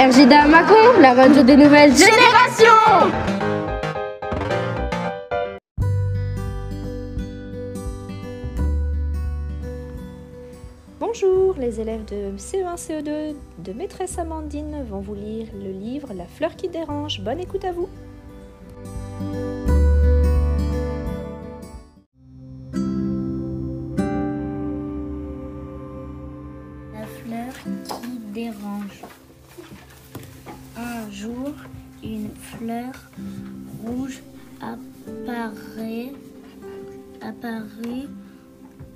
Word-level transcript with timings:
RJDA 0.00 0.46
Macon, 0.46 0.98
la 0.98 1.12
radio 1.12 1.42
des 1.42 1.58
nouvelles 1.58 1.94
générations 1.94 2.64
Bonjour, 10.98 11.54
les 11.58 11.82
élèves 11.82 12.06
de 12.06 12.34
CE1, 12.38 12.78
CE2 12.78 13.34
de 13.58 13.72
maîtresse 13.74 14.18
Amandine 14.18 14.82
vont 14.88 15.00
vous 15.00 15.14
lire 15.14 15.48
le 15.52 15.70
livre 15.70 16.14
La 16.14 16.24
fleur 16.24 16.56
qui 16.56 16.70
dérange. 16.70 17.20
Bonne 17.20 17.40
écoute 17.40 17.66
à 17.66 17.72
vous. 17.72 17.90
La 26.94 27.06
fleur 27.06 27.52
qui 28.00 28.18
dérange. 28.32 29.02
Un 31.20 31.22
jour, 31.22 31.52
une 32.02 32.30
fleur 32.34 32.94
rouge 33.84 34.20
apparaît, 34.60 36.12
apparut 37.20 38.08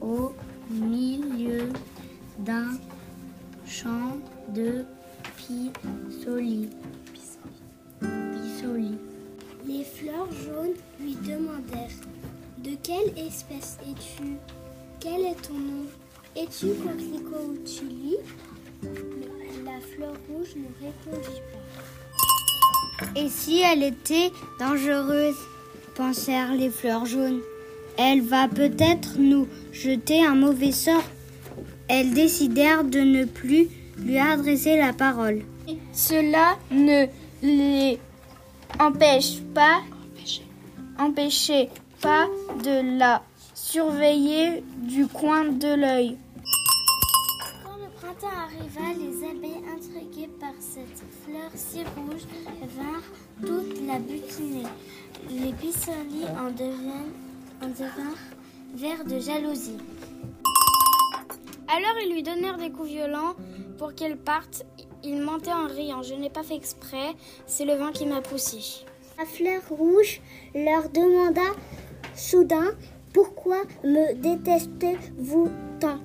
au 0.00 0.32
milieu 0.70 1.68
d'un 2.38 2.78
champ 3.66 4.16
de 4.54 4.84
pissenlit. 5.36 6.70
Pissenlit. 8.00 8.98
Les 9.66 9.84
fleurs 9.84 10.32
jaunes 10.32 10.76
lui 11.00 11.16
demandèrent 11.16 11.90
De 12.58 12.74
quelle 12.82 13.18
espèce 13.18 13.76
es-tu? 13.82 14.36
Quel 14.98 15.26
est 15.26 15.42
ton 15.42 15.54
nom? 15.54 15.84
Es-tu 16.36 16.68
coquelicot 16.68 17.50
ou 17.50 17.56
tulipe 17.66 18.30
La 19.64 19.78
fleur 19.80 20.14
rouge 20.30 20.54
ne 20.56 20.86
répondit 20.86 21.40
pas. 21.52 22.03
Et 23.16 23.28
si 23.28 23.60
elle 23.60 23.82
était 23.82 24.32
dangereuse? 24.58 25.36
pensèrent 25.94 26.54
les 26.54 26.70
fleurs 26.70 27.06
jaunes. 27.06 27.40
Elle 27.96 28.22
va 28.22 28.48
peut-être 28.48 29.18
nous 29.18 29.46
jeter 29.72 30.24
un 30.24 30.34
mauvais 30.34 30.72
sort. 30.72 31.04
Elles 31.88 32.12
décidèrent 32.12 32.84
de 32.84 32.98
ne 33.00 33.24
plus 33.24 33.68
lui 33.98 34.18
adresser 34.18 34.76
la 34.76 34.92
parole. 34.92 35.42
Cela 35.92 36.56
ne 36.70 37.06
les 37.42 37.98
empêche 38.80 39.40
pas, 39.54 39.80
pas 42.00 42.26
de 42.62 42.98
la 42.98 43.22
surveiller 43.54 44.62
du 44.76 45.06
coin 45.06 45.44
de 45.44 45.74
l'œil. 45.74 46.16
Printemps 48.18 48.36
arriva, 48.36 48.98
les 48.98 49.24
abeilles, 49.24 49.62
intriguées 49.74 50.28
par 50.40 50.52
cette 50.58 51.02
fleur 51.24 51.50
si 51.54 51.78
rouge, 51.78 52.22
vinrent 52.76 53.02
toute 53.40 53.86
la 53.86 53.98
butiner. 53.98 54.66
Les 55.30 55.52
pissenlits 55.52 56.26
en, 56.38 56.48
en 56.48 57.68
devinrent 57.68 58.18
verts 58.74 59.04
de 59.04 59.18
jalousie. 59.18 59.78
Alors 61.68 61.96
ils 62.04 62.12
lui 62.12 62.22
donnèrent 62.22 62.58
des 62.58 62.70
coups 62.70 62.90
violents 62.90 63.34
pour 63.78 63.94
qu'elle 63.94 64.16
parte. 64.16 64.64
Il 65.02 65.20
mentait 65.20 65.52
en 65.52 65.66
riant. 65.66 66.02
Je 66.02 66.14
n'ai 66.14 66.30
pas 66.30 66.42
fait 66.42 66.56
exprès. 66.56 67.14
C'est 67.46 67.64
le 67.64 67.74
vent 67.74 67.92
qui 67.92 68.06
m'a 68.06 68.20
poussé. 68.20 68.84
La 69.18 69.24
fleur 69.24 69.62
rouge 69.70 70.20
leur 70.54 70.88
demanda 70.90 71.42
soudain 72.14 72.72
Pourquoi 73.12 73.62
me 73.82 74.14
détestez-vous 74.14 75.50
tant? 75.80 75.98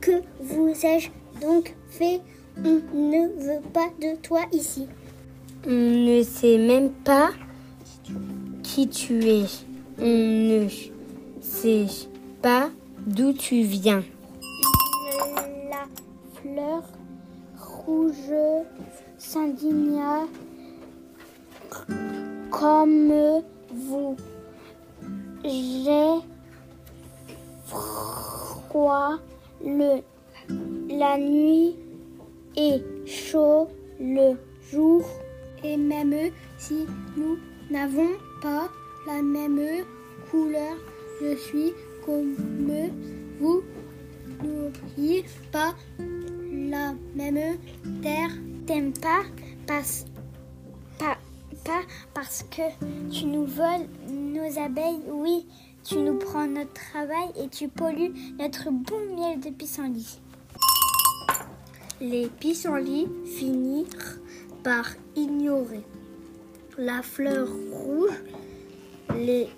Que 0.00 0.22
vous 0.40 0.74
ai-je 0.84 1.10
donc 1.40 1.74
fait 1.90 2.20
On 2.56 2.80
ne 2.94 3.28
veut 3.40 3.62
pas 3.72 3.88
de 4.00 4.16
toi 4.16 4.40
ici. 4.52 4.88
On 5.66 5.70
ne 5.70 6.22
sait 6.22 6.58
même 6.58 6.90
pas 6.90 7.30
qui 8.62 8.88
tu 8.88 9.24
es. 9.24 9.44
On 10.00 10.04
ne 10.06 10.68
sait 11.40 11.86
pas 12.42 12.70
d'où 13.06 13.32
tu 13.32 13.62
viens. 13.62 14.02
La 15.70 15.84
fleur 16.40 16.82
rouge 17.56 18.34
s'indigna 19.18 20.26
comme 22.50 23.42
vous. 23.72 24.16
J'ai 25.44 26.20
froid 27.66 29.18
le, 29.64 30.00
la 30.98 31.16
nuit 31.16 31.76
et 32.56 32.82
chaud 33.06 33.68
le 34.00 34.34
jour. 34.70 35.02
Et 35.62 35.76
même 35.76 36.14
si 36.56 36.86
nous 37.16 37.38
n'avons 37.70 38.10
pas 38.42 38.68
la 39.06 39.22
même 39.22 39.84
couleur, 40.30 40.76
je 41.20 41.36
suis 41.36 41.72
comme 42.04 42.34
vous 43.38 43.62
nourrir 44.42 45.24
pas 45.52 45.74
la 46.52 46.94
même 47.14 47.58
terre. 48.02 48.30
T'aimes 48.66 48.92
pas 48.92 49.22
parce, 49.66 50.04
pas, 50.98 51.16
pas 51.64 51.82
parce 52.12 52.44
que 52.50 52.62
tu 53.10 53.24
nous 53.26 53.46
voles 53.46 53.86
nos 54.10 54.58
abeilles, 54.58 55.00
oui. 55.10 55.46
Tu 55.84 55.96
nous 55.96 56.18
prends 56.18 56.46
notre 56.46 56.74
travail 56.74 57.30
et 57.42 57.48
tu 57.48 57.68
pollues 57.68 58.12
notre 58.38 58.70
bon 58.70 59.16
miel 59.16 59.40
de 59.40 59.48
pissenlit. 59.48 60.20
Les 62.00 62.28
pissenlits 62.28 63.08
finirent 63.24 64.20
par 64.62 64.86
ignorer 65.16 65.84
la 66.76 67.02
fleur 67.02 67.48
rouge. 67.72 68.12
Les 69.16 69.48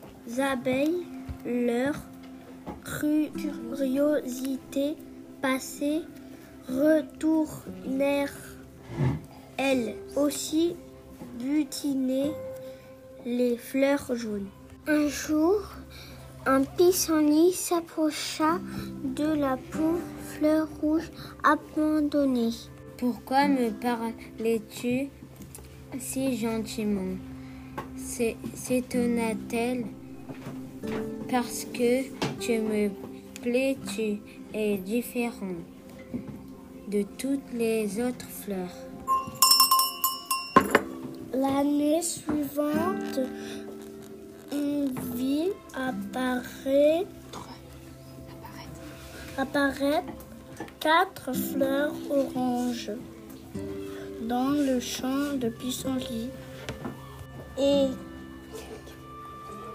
abeilles, 0.41 1.05
leur 1.45 1.95
curiosité 3.69 4.97
passée, 5.43 6.01
retournèrent 6.69 8.33
elles 9.59 9.97
aussi 10.17 10.77
butiner 11.39 12.33
les 13.27 13.59
fleurs 13.59 14.15
jaunes. 14.15 14.49
Un 14.87 15.09
jour, 15.09 15.61
un 16.47 16.63
pissenlit 16.65 17.53
s'approcha 17.53 18.59
de 19.05 19.25
la 19.25 19.57
pauvre 19.57 19.99
fleur 20.37 20.69
rouge 20.81 21.11
abandonnée. 21.45 22.51
Pourquoi 22.99 23.49
me 23.49 23.71
parlais-tu 23.71 25.09
si 25.99 26.37
gentiment? 26.37 27.17
S'é- 27.97 28.37
s'étonna-t-elle. 28.55 29.87
Parce 31.31 31.67
que 31.73 32.03
tu 32.41 32.59
me 32.59 32.89
plais, 33.43 33.77
tu 33.95 34.19
es 34.55 34.77
différent 34.79 35.55
de 36.89 37.03
toutes 37.19 37.53
les 37.55 38.01
autres 38.01 38.29
fleurs. 38.29 38.75
L'année 41.33 42.03
suivante, 42.03 43.21
apparaître 49.37 50.13
quatre 50.79 51.33
fleurs 51.33 51.95
oranges 52.11 52.93
dans 54.23 54.51
le 54.51 54.79
champ 54.81 55.37
de 55.37 55.49
pissenlit. 55.49 56.31
Et, 57.59 57.87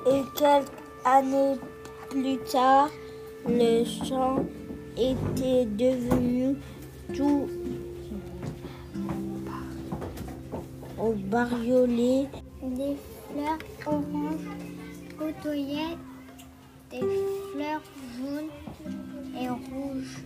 et 0.08 0.22
quelques 0.38 0.72
années 1.04 1.58
plus 2.10 2.38
tard, 2.52 2.90
le 3.48 3.84
champ 3.84 4.46
était 4.98 5.66
devenu 5.66 6.56
tout 7.14 7.50
au 10.98 11.14
bariolé. 11.14 12.28
Des 12.64 12.96
fleurs 13.30 13.60
oranges 13.86 14.50
côtoyaient 15.18 15.98
des 16.92 17.00
fleurs 17.00 17.82
jaunes 18.18 18.50
et 19.40 19.50
rouges, 19.50 20.24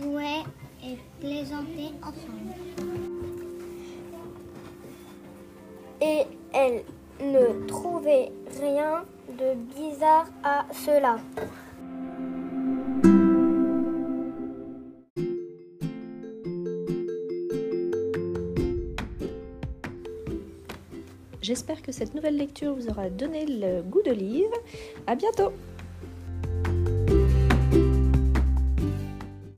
jouaient 0.00 0.44
et 0.84 0.98
plaisantaient 1.20 1.94
ensemble. 2.02 2.54
Et 6.00 6.22
elle 6.52 6.84
ne 7.20 7.66
trouvait 7.66 8.32
rien 8.60 9.04
de 9.28 9.54
bizarre 9.74 10.26
à 10.44 10.66
cela. 10.72 11.16
J'espère 21.46 21.80
que 21.80 21.92
cette 21.92 22.12
nouvelle 22.12 22.36
lecture 22.36 22.74
vous 22.74 22.88
aura 22.88 23.08
donné 23.08 23.46
le 23.46 23.80
goût 23.80 24.02
de 24.02 24.10
lire. 24.10 24.48
À 25.06 25.14
bientôt! 25.14 25.52